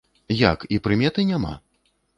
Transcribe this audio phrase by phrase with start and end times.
[0.51, 1.53] Як, і прыметы няма?